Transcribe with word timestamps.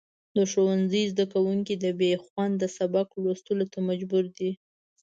د 0.35 0.37
ښوونځي 0.51 1.03
زدهکوونکي 1.11 1.75
د 1.83 1.85
بېخونده 1.99 2.67
سبق 2.77 3.07
لوستلو 3.23 3.65
ته 3.73 3.79
مجبور 3.89 4.25
دي. 4.37 4.51